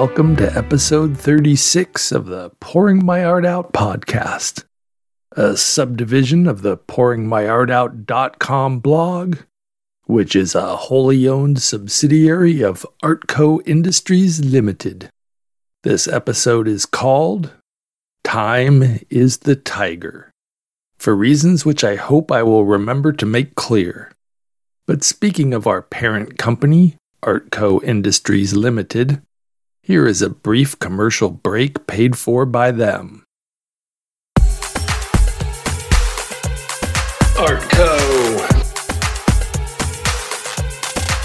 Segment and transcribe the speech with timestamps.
[0.00, 4.64] welcome to episode 36 of the Pouring My Art Out podcast,
[5.32, 9.36] a subdivision of the pouringmyartout.com blog,
[10.06, 15.10] which is a wholly owned subsidiary of Artco Industries Limited.
[15.82, 17.52] This episode is called
[18.24, 20.30] Time is the Tiger,
[20.96, 24.10] for reasons which I hope I will remember to make clear.
[24.86, 29.20] But speaking of our parent company, Artco Industries Limited,
[29.90, 33.24] here is a brief commercial break paid for by them.
[37.34, 37.90] Artco.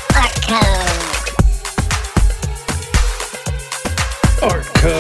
[0.10, 0.64] Artco.
[4.42, 4.96] Artco.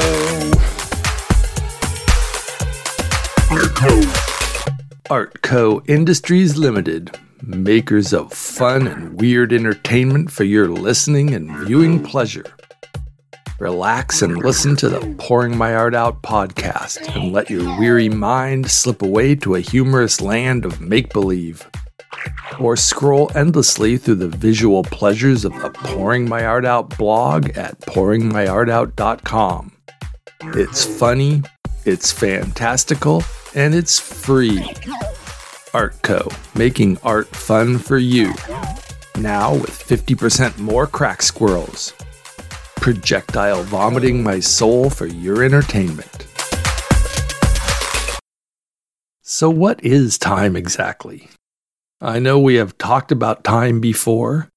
[3.49, 3.91] Artco.
[5.09, 12.54] Artco Industries Limited makers of fun and weird entertainment for your listening and viewing pleasure.
[13.59, 18.69] Relax and listen to the Pouring My Art Out podcast and let your weary mind
[18.69, 21.65] slip away to a humorous land of make believe.
[22.59, 27.79] Or scroll endlessly through the visual pleasures of the Pouring My Art Out blog at
[27.79, 29.71] pouringmyartout.com.
[30.43, 31.43] It's funny,
[31.85, 33.23] it's fantastical,
[33.55, 34.59] and it's free.
[35.71, 38.33] Artco, making art fun for you.
[39.17, 41.93] Now with 50% more crack squirrels.
[42.75, 46.27] Projectile vomiting my soul for your entertainment.
[49.21, 51.29] So, what is time exactly?
[51.99, 54.49] I know we have talked about time before,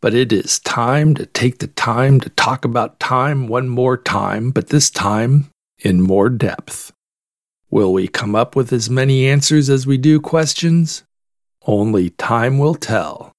[0.00, 4.50] but it is time to take the time to talk about time one more time,
[4.50, 6.92] but this time in more depth.
[7.70, 11.04] Will we come up with as many answers as we do questions?
[11.66, 13.32] Only time will tell.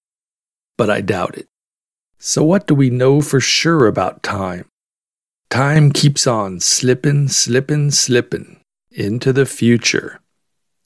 [0.77, 1.48] But I doubt it.
[2.19, 4.65] So, what do we know for sure about time?
[5.49, 8.59] Time keeps on slipping, slipping, slipping
[8.91, 10.19] into the future,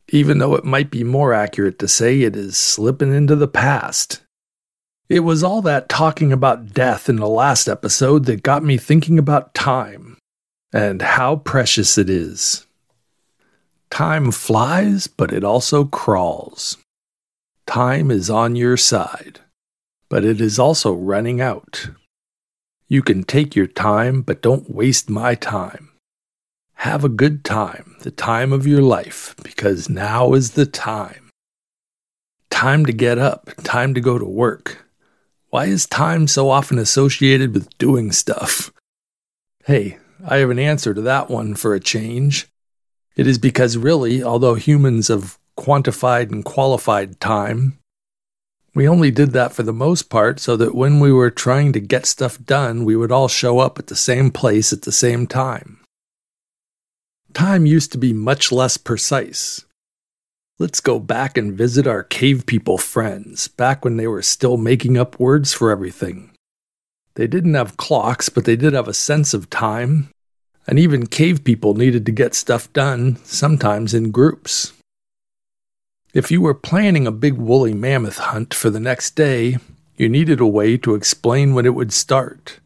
[0.09, 4.21] even though it might be more accurate to say it is slipping into the past.
[5.09, 9.17] It was all that talking about death in the last episode that got me thinking
[9.17, 10.17] about time
[10.71, 12.65] and how precious it is.
[13.89, 16.77] Time flies, but it also crawls.
[17.65, 19.39] Time is on your side,
[20.13, 21.89] but it is also running out.
[22.87, 25.89] You can take your time, but don't waste my time.
[26.75, 31.31] Have a good time, the time of your life, because now is the time.
[32.51, 34.85] Time to get up, time to go to work.
[35.49, 38.71] Why is time so often associated with doing stuff?
[39.65, 42.47] Hey, I have an answer to that one for a change.
[43.15, 47.79] It is because, really, although humans have quantified and qualified time,
[48.75, 51.79] we only did that for the most part so that when we were trying to
[51.79, 55.27] get stuff done, we would all show up at the same place at the same
[55.27, 55.79] time.
[57.33, 59.65] Time used to be much less precise.
[60.59, 64.97] Let's go back and visit our cave people friends, back when they were still making
[64.97, 66.31] up words for everything.
[67.15, 70.09] They didn't have clocks, but they did have a sense of time,
[70.67, 74.73] and even cave people needed to get stuff done, sometimes in groups.
[76.13, 79.57] If you were planning a big woolly mammoth hunt for the next day,
[79.97, 82.59] you needed a way to explain when it would start.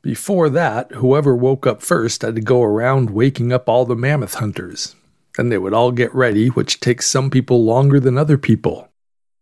[0.00, 4.36] Before that, whoever woke up first had to go around waking up all the mammoth
[4.36, 4.96] hunters.
[5.36, 8.88] Then they would all get ready, which takes some people longer than other people.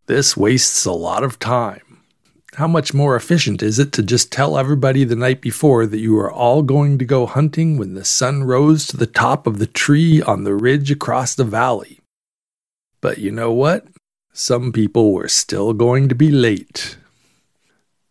[0.07, 2.01] This wastes a lot of time.
[2.55, 6.17] How much more efficient is it to just tell everybody the night before that you
[6.17, 9.67] are all going to go hunting when the sun rose to the top of the
[9.67, 11.96] tree on the ridge across the valley?
[13.01, 13.87] But you know what?
[14.33, 16.97] Some people were still going to be late.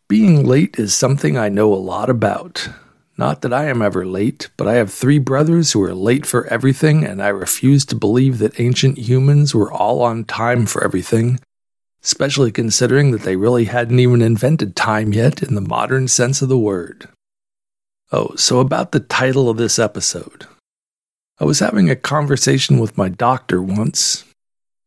[0.08, 2.68] Being late is something I know a lot about.
[3.18, 6.46] Not that I am ever late, but I have three brothers who are late for
[6.48, 11.40] everything, and I refuse to believe that ancient humans were all on time for everything
[12.06, 16.48] especially considering that they really hadn't even invented time yet in the modern sense of
[16.48, 17.08] the word.
[18.12, 20.46] Oh, so about the title of this episode.
[21.40, 24.22] I was having a conversation with my doctor once.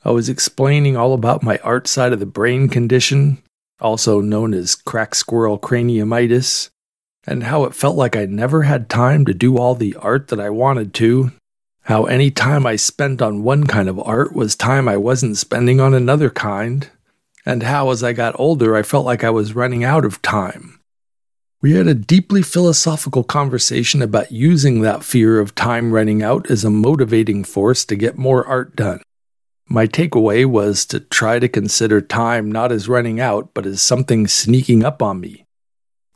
[0.03, 3.43] I was explaining all about my art side of the brain condition,
[3.79, 6.69] also known as crack squirrel craniumitis,
[7.27, 10.39] and how it felt like I never had time to do all the art that
[10.39, 11.31] I wanted to.
[11.83, 15.79] How any time I spent on one kind of art was time I wasn't spending
[15.81, 16.89] on another kind
[17.45, 20.79] and how, as I got older, I felt like I was running out of time.
[21.61, 26.63] We had a deeply philosophical conversation about using that fear of time running out as
[26.63, 29.01] a motivating force to get more art done.
[29.71, 34.25] My takeaway was to try to consider time not as running out, but as something
[34.25, 35.45] sneaking up on me.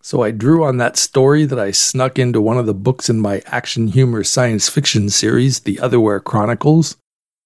[0.01, 3.19] So I drew on that story that I snuck into one of the books in
[3.19, 6.97] my action humor science fiction series, The Otherwhere Chronicles.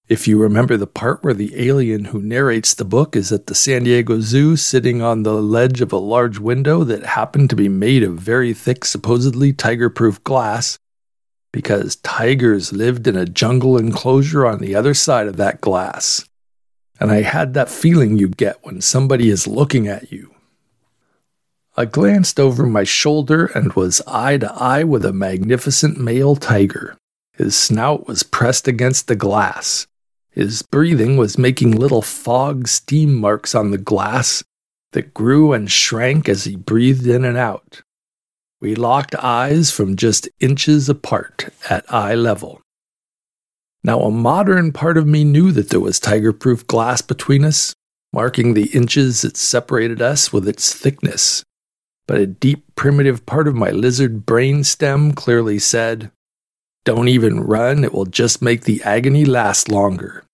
[0.08, 3.54] If you remember the part where the alien who narrates the book is at the
[3.54, 7.68] San Diego Zoo sitting on the ledge of a large window that happened to be
[7.68, 10.78] made of very thick, supposedly tiger proof glass,
[11.52, 16.28] because tigers lived in a jungle enclosure on the other side of that glass.
[17.00, 20.34] And I had that feeling you get when somebody is looking at you
[21.78, 26.96] I glanced over my shoulder and was eye to eye with a magnificent male tiger.
[27.34, 29.86] His snout was pressed against the glass.
[30.28, 34.42] His breathing was making little fog steam marks on the glass
[34.90, 37.82] that grew and shrank as he breathed in and out.
[38.60, 42.60] We locked eyes from just inches apart at eye level.
[43.84, 47.74] Now, a modern part of me knew that there was tiger proof glass between us,
[48.12, 51.44] marking the inches that separated us with its thickness
[52.08, 56.10] but a deep primitive part of my lizard brain stem clearly said,
[56.84, 60.24] Don't even run, it will just make the agony last longer.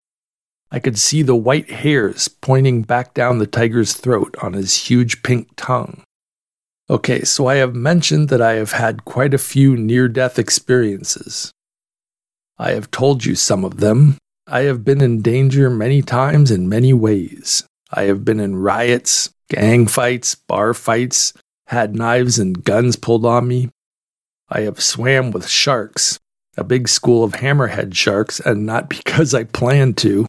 [0.70, 5.22] I could see the white hairs pointing back down the tiger's throat on his huge
[5.22, 6.02] pink tongue.
[6.90, 11.50] Okay, so I have mentioned that I have had quite a few near death experiences.
[12.58, 14.18] I have told you some of them.
[14.46, 17.64] I have been in danger many times in many ways.
[17.90, 21.32] I have been in riots, gang fights, bar fights,
[21.68, 23.70] had knives and guns pulled on me.
[24.50, 26.20] I have swam with sharks,
[26.56, 30.26] a big school of hammerhead sharks, and not because I planned to.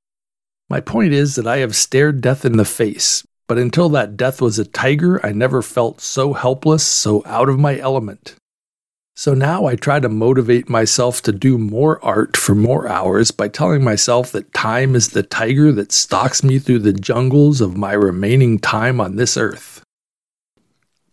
[0.69, 4.41] My point is that I have stared death in the face, but until that death
[4.41, 8.35] was a tiger, I never felt so helpless, so out of my element.
[9.17, 13.47] So now I try to motivate myself to do more art for more hours by
[13.47, 17.93] telling myself that time is the tiger that stalks me through the jungles of my
[17.93, 19.81] remaining time on this earth.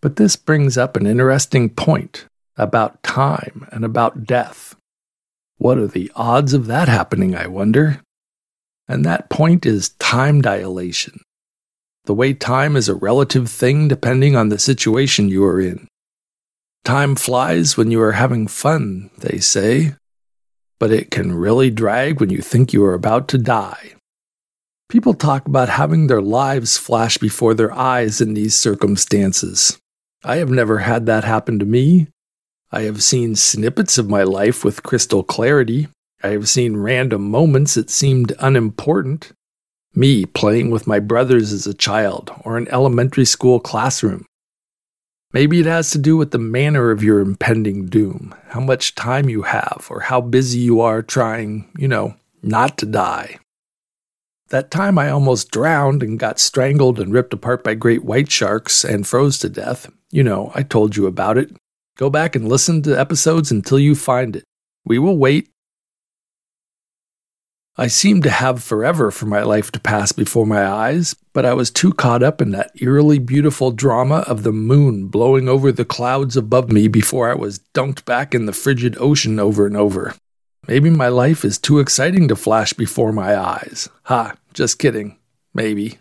[0.01, 2.25] But this brings up an interesting point
[2.57, 4.75] about time and about death.
[5.57, 8.01] What are the odds of that happening, I wonder?
[8.85, 11.21] And that point is time dilation.
[12.05, 15.87] The way time is a relative thing depending on the situation you are in.
[16.83, 19.95] Time flies when you are having fun, they say,
[20.79, 23.93] but it can really drag when you think you are about to die.
[24.89, 29.79] People talk about having their lives flash before their eyes in these circumstances.
[30.25, 32.07] I have never had that happen to me.
[32.69, 35.87] I have seen snippets of my life with crystal clarity.
[36.21, 39.31] I have seen random moments that seemed unimportant.
[39.95, 44.25] Me playing with my brothers as a child or an elementary school classroom.
[45.31, 49.29] Maybe it has to do with the manner of your impending doom, how much time
[49.29, 53.39] you have, or how busy you are trying, you know, not to die.
[54.49, 58.83] That time I almost drowned and got strangled and ripped apart by great white sharks
[58.83, 59.89] and froze to death.
[60.11, 61.55] You know, I told you about it.
[61.97, 64.43] Go back and listen to episodes until you find it.
[64.85, 65.49] We will wait.
[67.75, 71.55] I seemed to have forever for my life to pass before my eyes, but I
[71.55, 75.83] was too caught up in that eerily beautiful drama of the moon blowing over the
[75.83, 80.13] clouds above me before I was dunked back in the frigid ocean over and over.
[80.67, 83.89] Maybe my life is too exciting to flash before my eyes.
[84.03, 85.17] Ha, just kidding.
[85.55, 85.97] Maybe.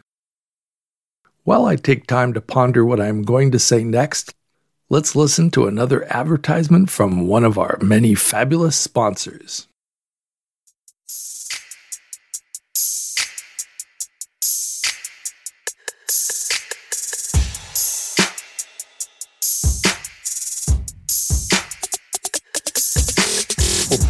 [1.44, 4.34] While I take time to ponder what I am going to say next,
[4.90, 9.68] let's listen to another advertisement from one of our many fabulous sponsors.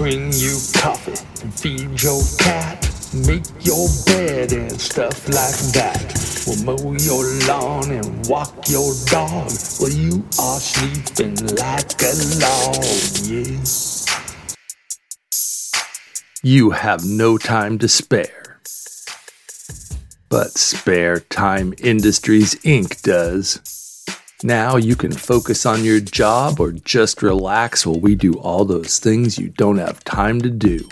[0.02, 1.12] Bring you coffee
[1.44, 6.42] and feed your cat, make your bed and stuff like that.
[6.44, 12.82] We'll mow your lawn and walk your dog while you are sleeping like a log,
[13.30, 13.61] yeah.
[16.42, 18.59] You have no time to spare.
[20.28, 23.02] But Spare Time Industries Inc.
[23.02, 23.82] does.
[24.45, 28.99] Now you can focus on your job or just relax while we do all those
[28.99, 30.89] things you don't have time to do.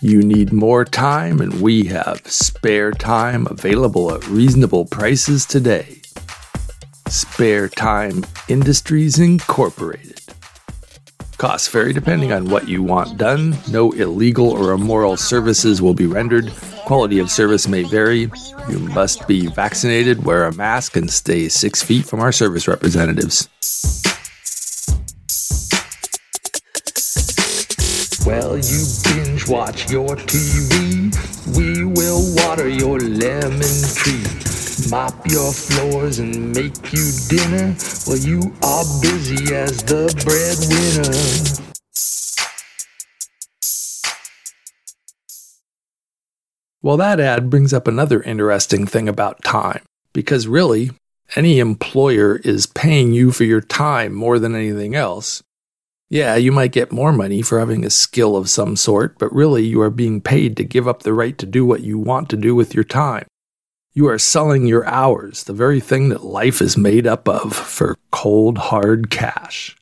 [0.00, 6.00] You need more time, and we have spare time available at reasonable prices today.
[7.08, 10.20] Spare Time Industries Incorporated.
[11.38, 13.54] Costs vary depending on what you want done.
[13.68, 16.50] No illegal or immoral services will be rendered.
[16.86, 18.30] Quality of service may vary.
[18.70, 23.48] You must be vaccinated, wear a mask, and stay six feet from our service representatives.
[28.24, 31.14] Well, you binge watch your TV.
[31.54, 33.60] We will water your lemon
[33.94, 34.45] tree.
[34.90, 37.74] Mop your floors and make you dinner
[38.06, 41.62] while you are busy as the breadwinner.
[46.82, 50.90] Well, that ad brings up another interesting thing about time, because really,
[51.34, 55.42] any employer is paying you for your time more than anything else.
[56.08, 59.64] Yeah, you might get more money for having a skill of some sort, but really
[59.66, 62.36] you are being paid to give up the right to do what you want to
[62.36, 63.26] do with your time.
[63.96, 67.96] You are selling your hours, the very thing that life is made up of, for
[68.10, 69.74] cold, hard cash.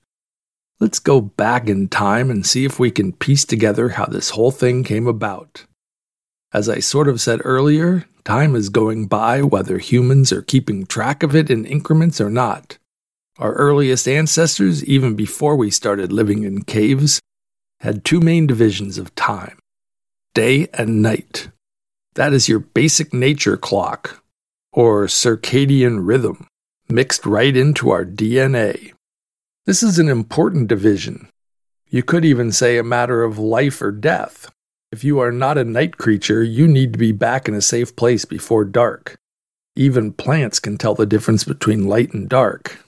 [0.78, 4.52] Let's go back in time and see if we can piece together how this whole
[4.52, 5.66] thing came about.
[6.52, 11.24] As I sort of said earlier, time is going by whether humans are keeping track
[11.24, 12.78] of it in increments or not.
[13.38, 17.20] Our earliest ancestors, even before we started living in caves,
[17.80, 19.58] had two main divisions of time
[20.34, 21.48] day and night.
[22.14, 24.22] That is your basic nature clock,
[24.72, 26.46] or circadian rhythm,
[26.88, 28.92] mixed right into our DNA.
[29.66, 31.28] This is an important division.
[31.88, 34.50] You could even say a matter of life or death.
[34.92, 37.96] If you are not a night creature, you need to be back in a safe
[37.96, 39.16] place before dark.
[39.76, 42.78] Even plants can tell the difference between light and dark,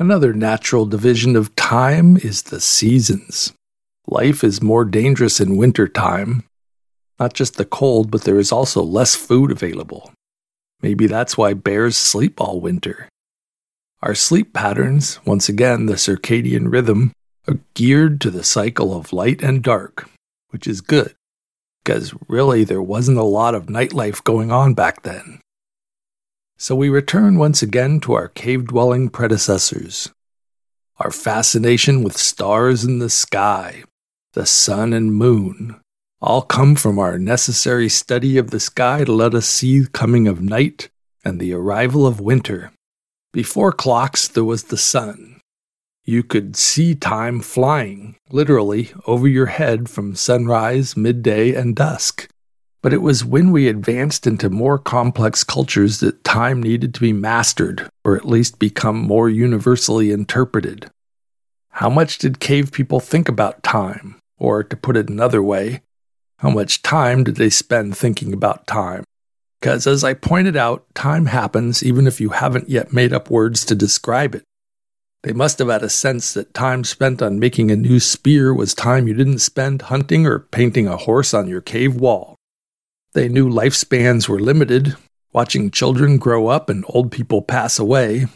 [0.00, 3.52] Another natural division of time is the seasons.
[4.06, 6.44] Life is more dangerous in winter time.
[7.20, 10.10] Not just the cold, but there is also less food available.
[10.80, 13.10] Maybe that's why bears sleep all winter.
[14.00, 17.12] Our sleep patterns, once again the circadian rhythm,
[17.46, 20.08] are geared to the cycle of light and dark,
[20.48, 21.14] which is good,
[21.84, 25.40] because really there wasn't a lot of nightlife going on back then.
[26.56, 30.10] So we return once again to our cave dwelling predecessors.
[30.96, 33.84] Our fascination with stars in the sky,
[34.32, 35.80] the sun and moon,
[36.22, 40.28] all come from our necessary study of the sky to let us see the coming
[40.28, 40.90] of night
[41.24, 42.72] and the arrival of winter.
[43.32, 45.40] Before clocks, there was the sun.
[46.04, 52.28] You could see time flying, literally, over your head from sunrise, midday, and dusk.
[52.82, 57.12] But it was when we advanced into more complex cultures that time needed to be
[57.12, 60.90] mastered, or at least become more universally interpreted.
[61.70, 64.16] How much did cave people think about time?
[64.38, 65.82] Or, to put it another way,
[66.40, 69.04] how much time did they spend thinking about time?
[69.60, 73.62] Because, as I pointed out, time happens even if you haven't yet made up words
[73.66, 74.44] to describe it.
[75.22, 78.72] They must have had a sense that time spent on making a new spear was
[78.72, 82.36] time you didn't spend hunting or painting a horse on your cave wall.
[83.12, 84.96] They knew lifespans were limited,
[85.34, 88.28] watching children grow up and old people pass away.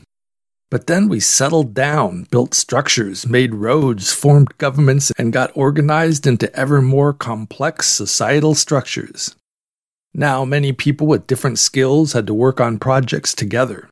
[0.71, 6.55] But then we settled down, built structures, made roads, formed governments, and got organized into
[6.55, 9.35] ever more complex societal structures.
[10.13, 13.89] Now, many people with different skills had to work on projects together.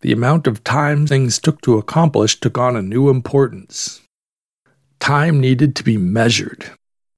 [0.00, 4.00] The amount of time things took to accomplish took on a new importance.
[4.98, 6.70] Time needed to be measured,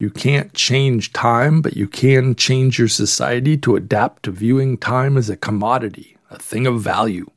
[0.03, 5.17] you can't change time, but you can change your society to adapt to viewing time
[5.17, 7.31] as a commodity, a thing of value.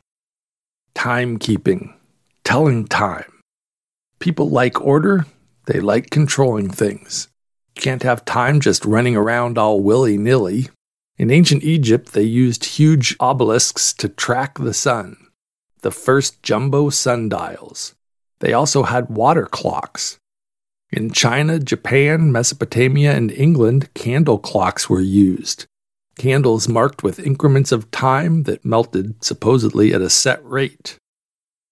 [0.96, 1.94] Timekeeping,
[2.44, 3.32] telling time.
[4.20, 5.25] People like order,
[5.68, 7.28] they like controlling things.
[7.75, 10.70] You can't have time just running around all willy nilly.
[11.18, 15.18] In ancient Egypt, they used huge obelisks to track the sun,
[15.82, 17.94] the first jumbo sundials.
[18.40, 20.18] They also had water clocks.
[20.92, 25.66] In China, Japan, Mesopotamia, and England, candle clocks were used.
[26.18, 30.98] Candles marked with increments of time that melted supposedly at a set rate.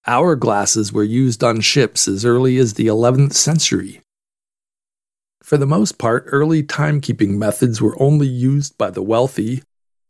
[0.08, 4.02] Hourglasses were used on ships as early as the 11th century.
[5.42, 9.64] For the most part, early timekeeping methods were only used by the wealthy,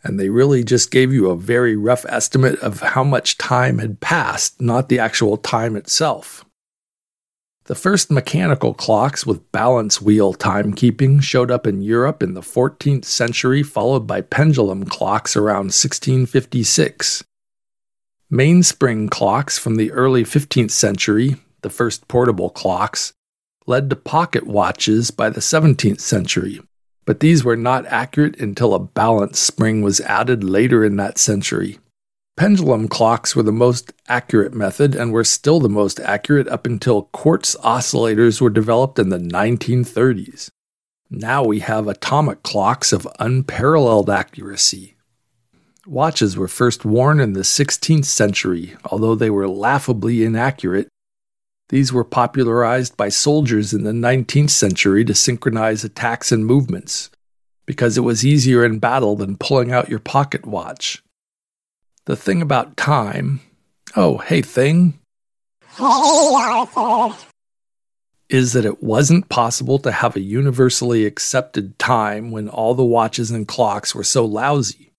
[0.03, 3.99] and they really just gave you a very rough estimate of how much time had
[3.99, 6.43] passed, not the actual time itself.
[7.65, 13.05] The first mechanical clocks with balance wheel timekeeping showed up in Europe in the 14th
[13.05, 17.23] century, followed by pendulum clocks around 1656.
[18.29, 23.13] Mainspring clocks from the early 15th century, the first portable clocks,
[23.65, 26.59] led to pocket watches by the 17th century,
[27.05, 31.79] but these were not accurate until a balance spring was added later in that century.
[32.35, 37.03] Pendulum clocks were the most accurate method and were still the most accurate up until
[37.03, 40.49] quartz oscillators were developed in the 1930s.
[41.11, 44.95] Now we have atomic clocks of unparalleled accuracy.
[45.85, 50.87] Watches were first worn in the 16th century, although they were laughably inaccurate.
[51.69, 57.11] These were popularized by soldiers in the 19th century to synchronize attacks and movements,
[57.67, 61.02] because it was easier in battle than pulling out your pocket watch.
[62.05, 63.39] The thing about time.
[63.95, 64.99] Oh, hey, thing.
[68.27, 73.31] Is that it wasn't possible to have a universally accepted time when all the watches
[73.31, 74.91] and clocks were so lousy.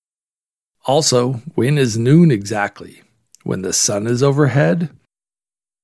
[0.86, 3.02] Also, when is noon exactly?
[3.42, 4.88] When the sun is overhead?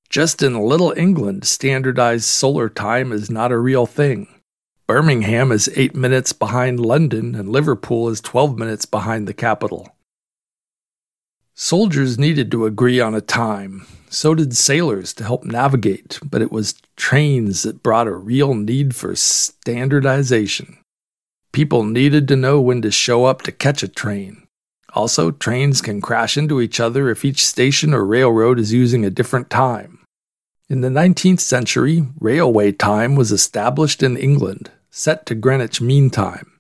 [0.09, 4.27] Just in Little England, standardized solar time is not a real thing.
[4.87, 9.95] Birmingham is 8 minutes behind London, and Liverpool is 12 minutes behind the capital.
[11.63, 13.87] Soldiers needed to agree on a time.
[14.09, 18.97] So did sailors to help navigate, but it was trains that brought a real need
[18.97, 20.79] for standardization.
[21.53, 24.47] People needed to know when to show up to catch a train.
[24.95, 29.11] Also, trains can crash into each other if each station or railroad is using a
[29.11, 29.99] different time.
[30.71, 36.60] In the 19th century, railway time was established in England, set to Greenwich Mean Time.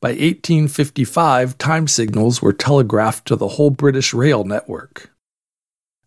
[0.00, 5.10] By 1855, time signals were telegraphed to the whole British rail network.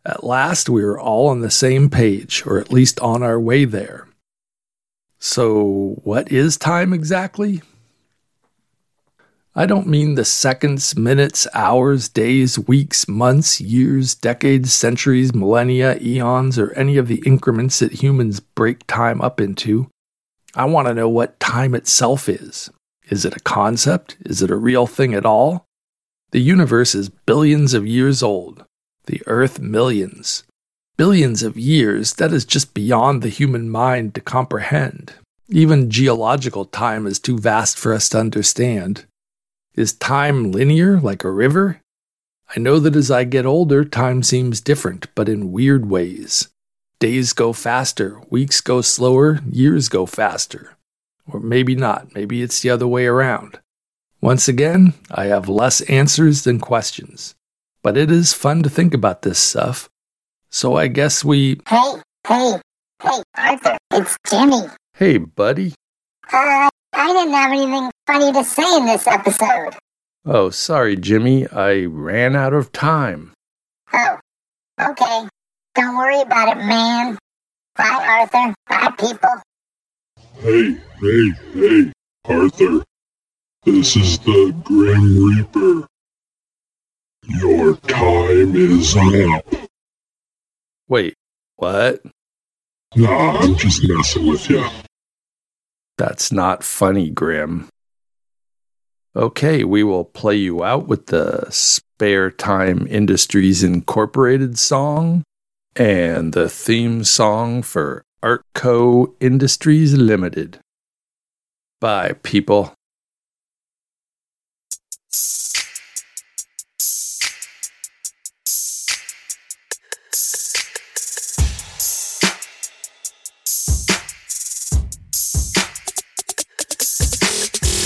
[0.03, 3.65] At last, we were all on the same page, or at least on our way
[3.65, 4.07] there.
[5.19, 7.61] So, what is time exactly?
[9.55, 16.57] I don't mean the seconds, minutes, hours, days, weeks, months, years, decades, centuries, millennia, eons,
[16.57, 19.87] or any of the increments that humans break time up into.
[20.55, 22.71] I want to know what time itself is.
[23.09, 24.17] Is it a concept?
[24.21, 25.65] Is it a real thing at all?
[26.31, 28.63] The universe is billions of years old,
[29.05, 30.43] the Earth millions.
[30.95, 35.13] Billions of years, that is just beyond the human mind to comprehend.
[35.49, 39.05] Even geological time is too vast for us to understand.
[39.75, 41.81] Is time linear like a river?
[42.55, 46.49] I know that as I get older, time seems different, but in weird ways.
[46.99, 50.77] Days go faster, weeks go slower, years go faster.
[51.31, 53.59] Or maybe not, maybe it's the other way around.
[54.21, 57.35] Once again, I have less answers than questions.
[57.81, 59.89] But it is fun to think about this stuff.
[60.49, 61.59] So I guess we.
[61.67, 61.93] Hey,
[62.27, 62.59] hey,
[63.01, 64.67] hey, Arthur, it's Jimmy.
[64.93, 65.73] Hey, buddy.
[66.31, 69.75] Uh, I didn't have anything funny to say in this episode.
[70.25, 71.47] Oh, sorry, Jimmy.
[71.49, 73.33] I ran out of time.
[73.91, 74.17] Oh,
[74.79, 75.27] okay.
[75.75, 77.17] Don't worry about it, man.
[77.75, 78.53] Bye, Arthur.
[78.69, 79.41] Bye, people.
[80.43, 81.91] Hey, hey, hey,
[82.25, 82.83] Arthur.
[83.63, 85.87] This is the Grim Reaper.
[87.23, 89.45] Your time is up.
[90.89, 91.13] Wait,
[91.55, 92.01] what?
[92.93, 94.67] Nah, I'm just messing with you.
[95.97, 97.69] That's not funny, Grim.
[99.15, 105.23] Okay, we will play you out with the Spare Time Industries Incorporated song
[105.77, 110.59] and the theme song for Artco Industries Limited.
[111.81, 112.73] Bye, people.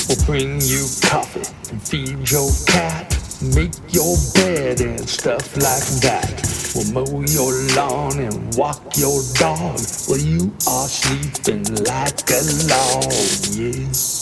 [0.07, 6.56] We'll bring you coffee and feed your cat, make your bed and stuff like that.
[6.77, 13.11] We'll mow your lawn and walk your dog while you are sleeping like a log,
[13.55, 14.16] yeah.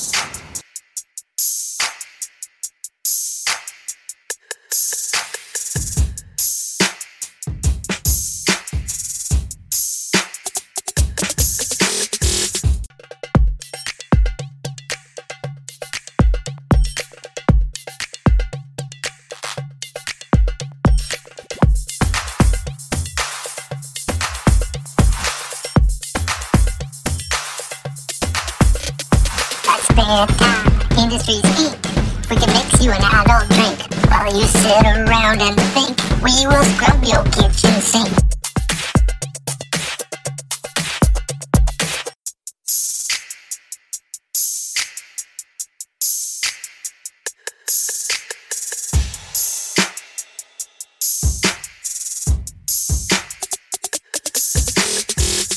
[30.06, 32.30] Industries Inc.
[32.30, 35.98] We can mix you an adult drink while you sit around and think.
[36.22, 37.24] We will scrub your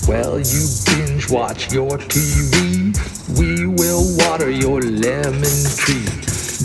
[0.08, 2.96] Well, you binge watch your TV.
[3.38, 5.42] We will water your lemon
[5.76, 6.08] tree.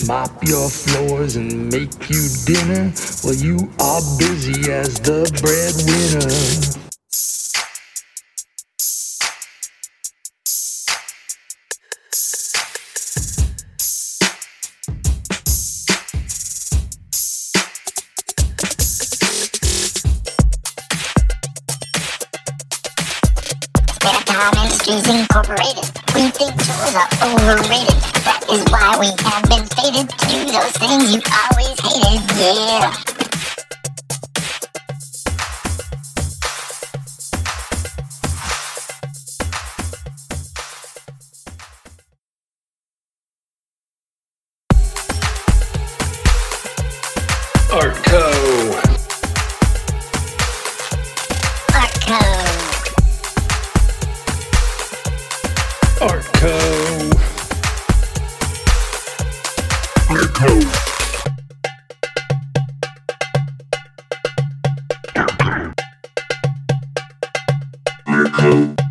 [0.08, 6.83] Mop your floors and make you dinner while you are busy as the breadwinner.
[25.44, 25.92] Incorporated.
[26.16, 26.56] We think
[26.96, 28.00] are overrated.
[28.24, 32.24] That is why we have been fated to do those things you always hated.
[32.40, 33.13] Yeah.
[68.44, 68.83] Boom.